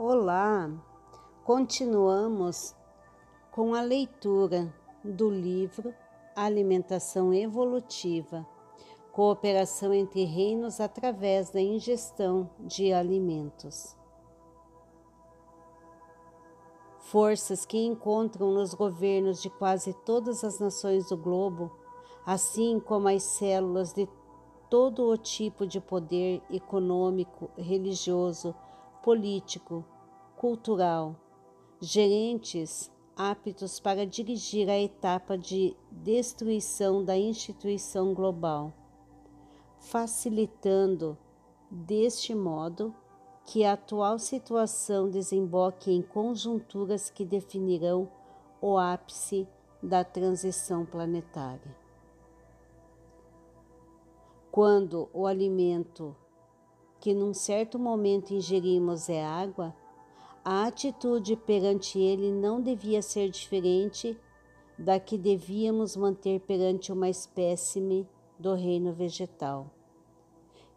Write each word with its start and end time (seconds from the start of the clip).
Olá! 0.00 0.70
Continuamos 1.42 2.72
com 3.50 3.74
a 3.74 3.80
leitura 3.80 4.72
do 5.02 5.28
livro 5.28 5.92
Alimentação 6.36 7.34
Evolutiva 7.34 8.46
Cooperação 9.10 9.92
entre 9.92 10.22
Reinos 10.22 10.78
através 10.78 11.50
da 11.50 11.60
ingestão 11.60 12.48
de 12.60 12.92
alimentos. 12.92 13.96
Forças 17.00 17.66
que 17.66 17.84
encontram 17.84 18.52
nos 18.52 18.74
governos 18.74 19.42
de 19.42 19.50
quase 19.50 19.92
todas 20.04 20.44
as 20.44 20.60
nações 20.60 21.08
do 21.08 21.16
globo, 21.16 21.76
assim 22.24 22.78
como 22.78 23.08
as 23.08 23.24
células 23.24 23.92
de 23.92 24.08
todo 24.70 25.10
o 25.10 25.16
tipo 25.16 25.66
de 25.66 25.80
poder 25.80 26.40
econômico, 26.48 27.50
religioso, 27.56 28.54
político, 29.08 29.86
cultural, 30.36 31.16
gerentes 31.80 32.92
aptos 33.16 33.80
para 33.80 34.04
dirigir 34.04 34.68
a 34.68 34.78
etapa 34.78 35.38
de 35.38 35.74
destruição 35.90 37.02
da 37.02 37.16
instituição 37.16 38.12
global, 38.12 38.70
facilitando, 39.78 41.16
deste 41.70 42.34
modo, 42.34 42.94
que 43.46 43.64
a 43.64 43.72
atual 43.72 44.18
situação 44.18 45.08
desemboque 45.08 45.90
em 45.90 46.02
conjunturas 46.02 47.08
que 47.08 47.24
definirão 47.24 48.12
o 48.60 48.76
ápice 48.76 49.48
da 49.82 50.04
transição 50.04 50.84
planetária. 50.84 51.74
Quando 54.50 55.08
o 55.14 55.26
alimento 55.26 56.14
que 57.08 57.14
num 57.14 57.32
certo 57.32 57.78
momento 57.78 58.34
ingerimos 58.34 59.08
é 59.08 59.24
água, 59.24 59.74
a 60.44 60.66
atitude 60.66 61.36
perante 61.36 61.98
ele 61.98 62.30
não 62.30 62.60
devia 62.60 63.00
ser 63.00 63.30
diferente 63.30 64.14
da 64.78 65.00
que 65.00 65.16
devíamos 65.16 65.96
manter 65.96 66.38
perante 66.40 66.92
uma 66.92 67.08
espécime 67.08 68.06
do 68.38 68.52
reino 68.52 68.92
vegetal. 68.92 69.70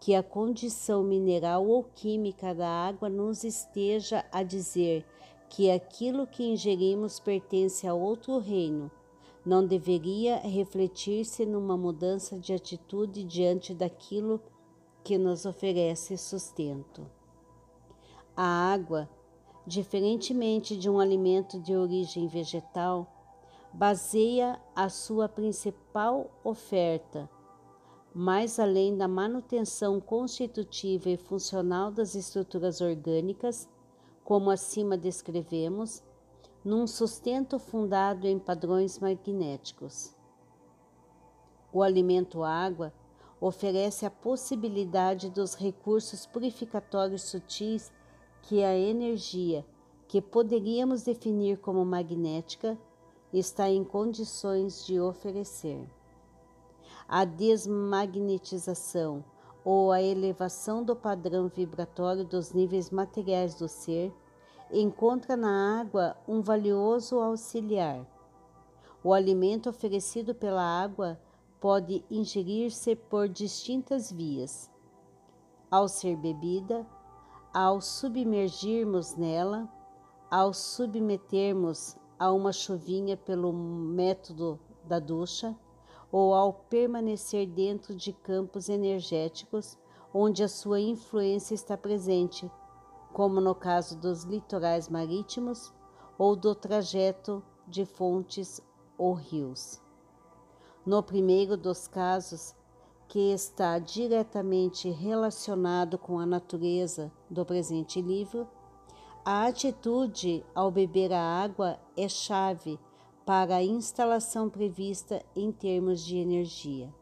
Que 0.00 0.16
a 0.16 0.22
condição 0.22 1.04
mineral 1.04 1.64
ou 1.64 1.84
química 1.94 2.52
da 2.52 2.68
água 2.68 3.08
nos 3.08 3.44
esteja 3.44 4.24
a 4.32 4.42
dizer 4.42 5.06
que 5.48 5.70
aquilo 5.70 6.26
que 6.26 6.42
ingerimos 6.42 7.20
pertence 7.20 7.86
a 7.86 7.94
outro 7.94 8.38
reino, 8.38 8.90
não 9.44 9.64
deveria 9.64 10.38
refletir-se 10.38 11.46
numa 11.46 11.76
mudança 11.76 12.36
de 12.36 12.52
atitude 12.52 13.22
diante 13.22 13.72
daquilo 13.72 14.40
que 14.40 14.55
que 15.06 15.16
nos 15.16 15.46
oferece 15.46 16.16
sustento. 16.16 17.06
A 18.36 18.42
água, 18.42 19.08
diferentemente 19.64 20.76
de 20.76 20.90
um 20.90 20.98
alimento 20.98 21.60
de 21.60 21.76
origem 21.76 22.26
vegetal, 22.26 23.06
baseia 23.72 24.60
a 24.74 24.88
sua 24.88 25.28
principal 25.28 26.28
oferta, 26.42 27.30
mais 28.12 28.58
além 28.58 28.96
da 28.96 29.06
manutenção 29.06 30.00
constitutiva 30.00 31.08
e 31.08 31.16
funcional 31.16 31.92
das 31.92 32.16
estruturas 32.16 32.80
orgânicas, 32.80 33.68
como 34.24 34.50
acima 34.50 34.98
descrevemos, 34.98 36.02
num 36.64 36.84
sustento 36.84 37.60
fundado 37.60 38.26
em 38.26 38.40
padrões 38.40 38.98
magnéticos. 38.98 40.12
O 41.72 41.80
alimento 41.80 42.42
água 42.42 42.92
oferece 43.40 44.04
a 44.06 44.10
possibilidade 44.10 45.30
dos 45.30 45.54
recursos 45.54 46.26
purificatórios 46.26 47.22
sutis 47.22 47.92
que 48.42 48.62
a 48.62 48.76
energia, 48.76 49.64
que 50.08 50.20
poderíamos 50.22 51.02
definir 51.02 51.58
como 51.58 51.84
magnética, 51.84 52.78
está 53.32 53.68
em 53.68 53.84
condições 53.84 54.86
de 54.86 55.00
oferecer. 55.00 55.88
A 57.08 57.24
desmagnetização 57.24 59.24
ou 59.64 59.92
a 59.92 60.00
elevação 60.00 60.84
do 60.84 60.94
padrão 60.94 61.48
vibratório 61.48 62.24
dos 62.24 62.52
níveis 62.52 62.90
materiais 62.90 63.54
do 63.54 63.68
ser 63.68 64.12
encontra 64.70 65.36
na 65.36 65.80
água 65.80 66.16
um 66.26 66.40
valioso 66.40 67.18
auxiliar. 67.18 68.06
O 69.02 69.12
alimento 69.12 69.68
oferecido 69.68 70.34
pela 70.34 70.62
água 70.62 71.18
pode 71.66 72.04
ingerir-se 72.08 72.94
por 72.94 73.28
distintas 73.28 74.12
vias. 74.12 74.70
Ao 75.68 75.88
ser 75.88 76.16
bebida, 76.16 76.86
ao 77.52 77.80
submergirmos 77.80 79.16
nela, 79.16 79.68
ao 80.30 80.54
submetermos 80.54 81.96
a 82.20 82.30
uma 82.30 82.52
chuvinha 82.52 83.16
pelo 83.16 83.52
método 83.52 84.60
da 84.84 85.00
ducha, 85.00 85.58
ou 86.12 86.34
ao 86.34 86.52
permanecer 86.52 87.48
dentro 87.48 87.96
de 87.96 88.12
campos 88.12 88.68
energéticos 88.68 89.76
onde 90.14 90.44
a 90.44 90.48
sua 90.48 90.78
influência 90.78 91.52
está 91.52 91.76
presente, 91.76 92.48
como 93.12 93.40
no 93.40 93.56
caso 93.56 93.98
dos 93.98 94.22
litorais 94.22 94.88
marítimos 94.88 95.74
ou 96.16 96.36
do 96.36 96.54
trajeto 96.54 97.42
de 97.66 97.84
fontes 97.84 98.62
ou 98.96 99.14
rios. 99.14 99.84
No 100.86 101.02
primeiro 101.02 101.56
dos 101.56 101.88
casos, 101.88 102.54
que 103.08 103.32
está 103.32 103.76
diretamente 103.76 104.88
relacionado 104.88 105.98
com 105.98 106.16
a 106.16 106.24
natureza 106.24 107.10
do 107.28 107.44
presente 107.44 108.00
livro, 108.00 108.46
a 109.24 109.46
atitude 109.46 110.46
ao 110.54 110.70
beber 110.70 111.12
a 111.12 111.20
água 111.20 111.80
é 111.96 112.08
chave 112.08 112.78
para 113.24 113.56
a 113.56 113.64
instalação 113.64 114.48
prevista 114.48 115.20
em 115.34 115.50
termos 115.50 116.04
de 116.04 116.18
energia. 116.18 116.94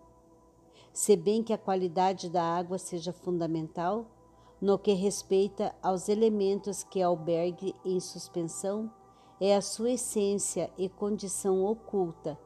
Se 0.90 1.14
bem 1.14 1.42
que 1.42 1.52
a 1.52 1.58
qualidade 1.58 2.30
da 2.30 2.42
água 2.42 2.78
seja 2.78 3.12
fundamental, 3.12 4.06
no 4.62 4.78
que 4.78 4.94
respeita 4.94 5.74
aos 5.82 6.08
elementos 6.08 6.82
que 6.84 7.02
albergue 7.02 7.74
em 7.84 8.00
suspensão, 8.00 8.90
é 9.38 9.54
a 9.54 9.60
sua 9.60 9.90
essência 9.90 10.70
e 10.78 10.88
condição 10.88 11.62
oculta 11.66 12.38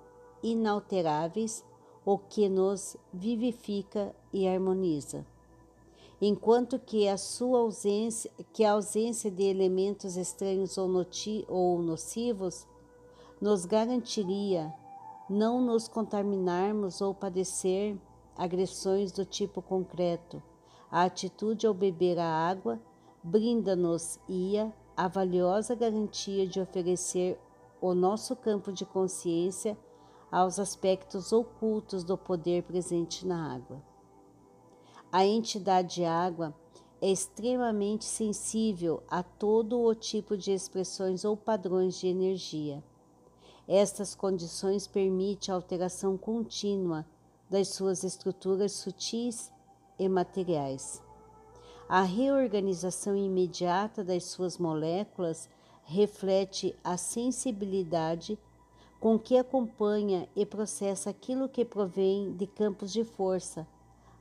inalteráveis, 0.43 1.65
o 2.05 2.19
que 2.19 2.49
nos 2.49 2.97
vivifica 3.13 4.15
e 4.33 4.49
harmoniza. 4.49 5.27
Enquanto 6.21 6.79
que 6.79 7.07
a 7.07 7.17
sua 7.17 7.61
ausência, 7.61 8.31
que 8.53 8.65
a 8.65 8.73
ausência 8.73 9.31
de 9.31 9.45
elementos 9.45 10.17
estranhos 10.17 10.77
ou, 10.77 10.89
noti, 10.89 11.45
ou 11.49 11.81
nocivos 11.81 12.67
nos 13.41 13.65
garantiria 13.65 14.73
não 15.29 15.61
nos 15.61 15.87
contaminarmos 15.87 17.01
ou 17.01 17.15
padecer 17.15 17.97
agressões 18.37 19.13
do 19.13 19.25
tipo 19.25 19.61
concreto. 19.61 20.43
A 20.91 21.05
atitude 21.05 21.67
ao 21.67 21.75
beber 21.75 22.19
a 22.19 22.27
água 22.27 22.81
brinda-nos 23.23 24.19
ia 24.27 24.73
a 24.97 25.07
valiosa 25.07 25.75
garantia 25.75 26.47
de 26.47 26.61
oferecer 26.61 27.39
o 27.81 27.95
nosso 27.95 28.35
campo 28.35 28.73
de 28.73 28.85
consciência 28.85 29.79
aos 30.31 30.59
aspectos 30.59 31.33
ocultos 31.33 32.05
do 32.05 32.17
poder 32.17 32.63
presente 32.63 33.27
na 33.27 33.55
água. 33.55 33.83
A 35.11 35.25
entidade 35.25 36.05
água 36.05 36.55
é 37.01 37.11
extremamente 37.11 38.05
sensível 38.05 39.03
a 39.09 39.23
todo 39.23 39.81
o 39.81 39.95
tipo 39.95 40.37
de 40.37 40.53
expressões 40.53 41.25
ou 41.25 41.37
padrões 41.37 41.99
de 41.99 42.09
energia. 42.09 42.83
Estas 43.67 44.15
condições 44.15 44.87
permitem 44.87 45.53
a 45.53 45.57
alteração 45.57 46.17
contínua 46.17 47.07
das 47.49 47.69
suas 47.69 48.05
estruturas 48.05 48.73
sutis 48.73 49.51
e 49.99 50.09
materiais. 50.09 51.03
A 51.89 52.03
reorganização 52.03 53.17
imediata 53.17 54.05
das 54.05 54.25
suas 54.25 54.59
moléculas 54.59 55.49
reflete 55.85 56.77
a 56.85 56.99
sensibilidade 56.99 58.39
com 59.01 59.19
que 59.19 59.39
acompanha 59.39 60.29
e 60.35 60.45
processa 60.45 61.11
aquilo 61.11 61.49
que 61.49 61.65
provém 61.65 62.33
de 62.33 62.47
campos 62.47 62.93
de 62.93 63.05
força, 63.05 63.67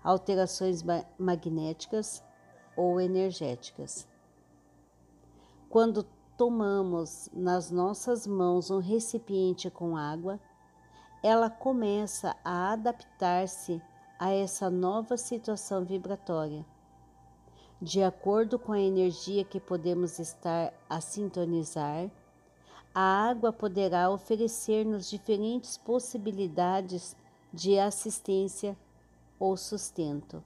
alterações 0.03 0.83
magnéticas 1.18 2.24
ou 2.75 3.01
energéticas. 3.01 4.07
Quando 5.69 6.06
tomamos 6.38 7.29
nas 7.33 7.71
nossas 7.71 8.27
mãos 8.27 8.69
um 8.69 8.79
recipiente 8.79 9.69
com 9.69 9.97
água, 9.97 10.39
ela 11.23 11.50
começa 11.50 12.35
a 12.44 12.73
adaptar-se 12.73 13.81
a 14.19 14.31
essa 14.31 14.69
nova 14.69 15.18
situação 15.18 15.83
vibratória. 15.83 16.65
De 17.81 18.01
acordo 18.01 18.57
com 18.57 18.71
a 18.71 18.80
energia 18.80 19.44
que 19.44 19.59
podemos 19.59 20.19
estar 20.19 20.73
a 20.89 21.01
sintonizar, 21.01 22.09
a 22.99 23.29
água 23.29 23.53
poderá 23.53 24.09
oferecer-nos 24.09 25.07
diferentes 25.07 25.77
possibilidades 25.77 27.15
de 27.53 27.77
assistência 27.77 28.75
ou 29.39 29.55
sustento. 29.55 30.44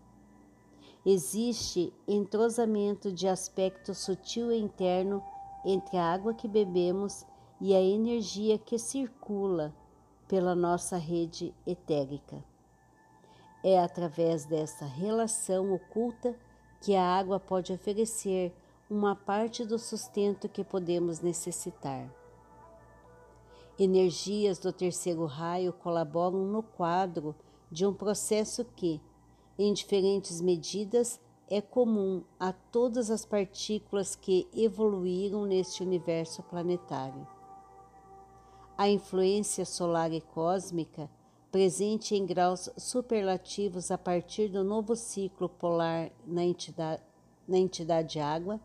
Existe 1.06 1.94
entrosamento 2.06 3.10
de 3.10 3.26
aspecto 3.26 3.96
sutil 3.96 4.52
e 4.52 4.60
interno 4.60 5.24
entre 5.64 5.96
a 5.96 6.12
água 6.12 6.34
que 6.34 6.46
bebemos 6.46 7.26
e 7.62 7.74
a 7.74 7.82
energia 7.82 8.58
que 8.58 8.78
circula 8.78 9.74
pela 10.28 10.54
nossa 10.54 10.98
rede 10.98 11.56
etérica. 11.66 12.44
É 13.64 13.80
através 13.80 14.44
dessa 14.44 14.84
relação 14.84 15.74
oculta 15.74 16.36
que 16.82 16.98
a 16.98 17.18
água 17.18 17.40
pode 17.40 17.72
oferecer 17.72 18.54
uma 18.90 19.16
parte 19.16 19.64
do 19.64 19.80
sustento 19.80 20.50
que 20.50 20.66
podemos 20.66 21.22
necessitar. 21.22 22.12
Energias 23.80 24.60
do 24.60 24.72
terceiro 24.72 25.26
raio 25.26 25.74
colaboram 25.74 26.46
no 26.46 26.62
quadro 26.62 27.36
de 27.72 27.86
um 27.86 27.94
processo 27.94 28.66
que, 28.76 29.02
em 29.58 29.74
diferentes 29.74 30.42
medidas, 30.42 31.20
é 31.50 31.60
comum 31.60 32.24
a 32.40 32.54
todas 32.54 33.10
as 33.10 33.26
partículas 33.26 34.16
que 34.16 34.48
evoluíram 34.54 35.46
neste 35.46 35.84
universo 35.84 36.42
planetário. 36.44 37.28
A 38.78 38.90
influência 38.90 39.66
solar 39.66 40.12
e 40.12 40.22
cósmica, 40.22 41.10
presente 41.52 42.16
em 42.16 42.26
graus 42.26 42.70
superlativos 42.78 43.92
a 43.92 43.98
partir 43.98 44.48
do 44.48 44.64
novo 44.64 44.96
ciclo 44.96 45.50
polar 45.50 46.10
na 46.26 46.44
entidade, 46.44 47.04
na 47.48 47.58
entidade 47.58 48.20
água, 48.20 48.60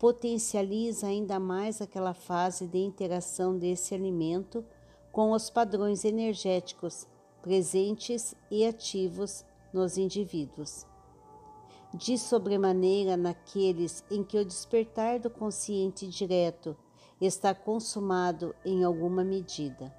potencializa 0.00 1.08
ainda 1.08 1.38
mais 1.38 1.82
aquela 1.82 2.14
fase 2.14 2.66
de 2.66 2.78
interação 2.78 3.58
desse 3.58 3.94
alimento 3.94 4.64
com 5.12 5.32
os 5.32 5.50
padrões 5.50 6.06
energéticos 6.06 7.06
presentes 7.42 8.34
e 8.50 8.64
ativos 8.64 9.44
nos 9.74 9.98
indivíduos. 9.98 10.86
De 11.92 12.16
sobremaneira 12.16 13.14
naqueles 13.14 14.02
em 14.10 14.24
que 14.24 14.38
o 14.38 14.44
despertar 14.44 15.18
do 15.18 15.28
consciente 15.28 16.08
direto 16.08 16.74
está 17.20 17.54
consumado 17.54 18.54
em 18.64 18.82
alguma 18.82 19.22
medida. 19.22 19.94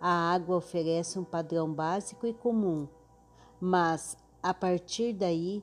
A 0.00 0.32
água 0.32 0.56
oferece 0.56 1.18
um 1.18 1.24
padrão 1.24 1.72
básico 1.72 2.24
e 2.24 2.32
comum, 2.32 2.86
mas 3.60 4.16
a 4.40 4.54
partir 4.54 5.12
daí, 5.12 5.60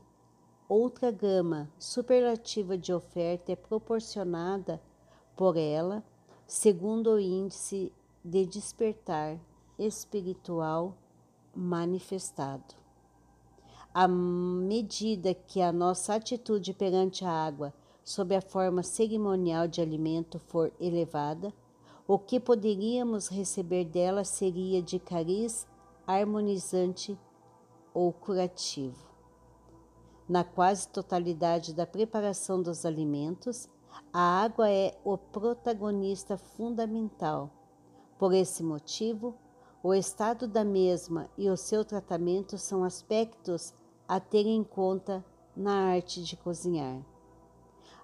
outra 0.74 1.12
gama 1.12 1.70
superlativa 1.78 2.78
de 2.78 2.94
oferta 2.94 3.52
é 3.52 3.58
proporcionada 3.58 4.82
por 5.36 5.58
ela, 5.58 6.02
segundo 6.48 7.12
o 7.12 7.20
índice 7.20 7.92
de 8.24 8.46
despertar 8.46 9.38
espiritual 9.78 10.96
manifestado. 11.54 12.74
À 13.94 14.08
medida 14.08 15.34
que 15.34 15.62
a 15.62 15.74
nossa 15.74 16.16
atitude 16.16 16.74
perante 16.74 17.26
a 17.26 17.30
água 17.30 17.74
sob 18.02 18.34
a 18.34 18.42
forma 18.42 18.82
cerimonial 18.82 19.68
de 19.68 19.82
alimento 19.82 20.40
for 20.40 20.72
elevada, 20.80 21.54
o 22.08 22.18
que 22.18 22.40
poderíamos 22.40 23.28
receber 23.28 23.84
dela 23.84 24.24
seria 24.24 24.82
de 24.82 25.00
cariz 25.00 25.68
harmonizante 26.08 27.20
ou 27.94 28.14
curativo. 28.14 29.11
Na 30.32 30.46
quase 30.46 30.88
totalidade 30.88 31.74
da 31.74 31.86
preparação 31.86 32.62
dos 32.62 32.86
alimentos, 32.86 33.68
a 34.14 34.42
água 34.44 34.70
é 34.70 34.98
o 35.04 35.18
protagonista 35.18 36.38
fundamental. 36.38 37.52
Por 38.18 38.34
esse 38.34 38.64
motivo, 38.64 39.36
o 39.84 39.94
estado 39.94 40.48
da 40.48 40.64
mesma 40.64 41.30
e 41.38 41.50
o 41.50 41.58
seu 41.58 41.84
tratamento 41.84 42.58
são 42.58 42.86
aspectos 42.86 43.74
a 44.08 44.22
ter 44.22 44.48
em 44.48 44.64
conta 44.64 45.22
na 45.54 45.92
arte 45.92 46.24
de 46.24 46.38
cozinhar. 46.38 47.06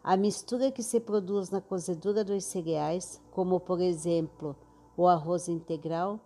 A 0.03 0.17
mistura 0.17 0.69
que 0.69 0.83
se 0.83 0.99
produz 0.99 1.49
na 1.49 1.61
cozedura 1.61 2.25
dos 2.25 2.43
cereais, 2.43 3.21
como 3.31 3.57
por 3.57 3.79
exemplo 3.79 4.53
o 4.97 5.07
arroz 5.07 5.47
integral, 5.47 6.19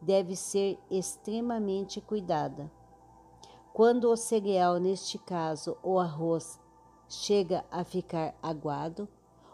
deve 0.00 0.36
ser 0.36 0.78
extremamente 0.90 2.00
cuidada. 2.00 2.72
Quando 3.74 4.08
o 4.08 4.16
cereal, 4.16 4.78
neste 4.78 5.18
caso 5.18 5.76
o 5.82 5.98
arroz, 5.98 6.60
chega 7.08 7.64
a 7.72 7.82
ficar 7.82 8.32
aguado, 8.40 9.08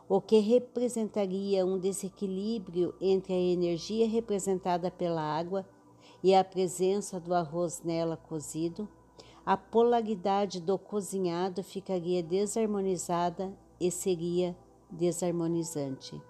o 0.06 0.20
que 0.20 0.40
representaria 0.40 1.64
um 1.64 1.78
desequilíbrio 1.78 2.94
entre 3.00 3.32
a 3.32 3.38
energia 3.38 4.06
representada 4.06 4.90
pela 4.90 5.22
água 5.22 5.66
e 6.22 6.34
a 6.34 6.44
presença 6.44 7.18
do 7.18 7.32
arroz 7.32 7.80
nela 7.82 8.14
cozido, 8.14 8.86
a 9.46 9.56
polaridade 9.56 10.60
do 10.60 10.78
cozinhado 10.78 11.62
ficaria 11.62 12.22
desarmonizada 12.22 13.50
e 13.80 13.90
seria 13.90 14.54
desarmonizante. 14.90 16.20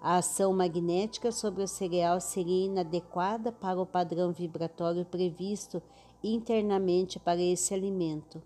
A 0.00 0.16
ação 0.16 0.52
magnética 0.52 1.30
sobre 1.30 1.62
o 1.62 1.68
cereal 1.68 2.20
seria 2.20 2.66
inadequada 2.66 3.52
para 3.52 3.80
o 3.80 3.86
padrão 3.86 4.32
vibratório 4.32 5.04
previsto 5.04 5.80
internamente 6.22 7.18
para 7.18 7.40
esse 7.40 7.72
alimento. 7.74 8.42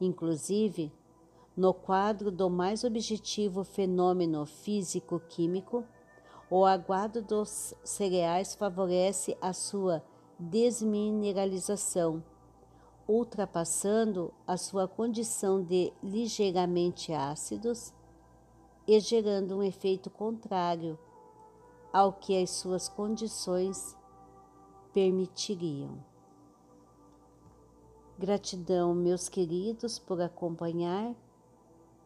Inclusive, 0.00 0.92
no 1.56 1.72
quadro 1.72 2.30
do 2.30 2.48
mais 2.48 2.84
objetivo 2.84 3.64
fenômeno 3.64 4.46
físico-químico, 4.46 5.84
o 6.50 6.64
aguado 6.64 7.22
dos 7.22 7.74
cereais 7.84 8.54
favorece 8.54 9.36
a 9.40 9.52
sua 9.52 10.02
desmineralização 10.38 12.22
ultrapassando 13.06 14.32
a 14.46 14.56
sua 14.56 14.86
condição 14.86 15.62
de 15.62 15.92
ligeiramente 16.02 17.12
ácidos 17.12 17.92
e 18.86 18.98
gerando 19.00 19.56
um 19.56 19.62
efeito 19.62 20.08
contrário 20.10 20.98
ao 21.92 22.12
que 22.12 22.40
as 22.40 22.50
suas 22.50 22.88
condições 22.88 23.96
permitiriam. 24.92 26.11
Gratidão, 28.22 28.94
meus 28.94 29.28
queridos, 29.28 29.98
por 29.98 30.20
acompanhar 30.20 31.12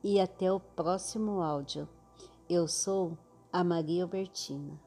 e 0.02 0.18
até 0.18 0.50
o 0.50 0.58
próximo 0.58 1.42
áudio. 1.42 1.86
Eu 2.48 2.66
sou 2.66 3.18
a 3.52 3.62
Maria 3.62 4.04
Albertina. 4.04 4.80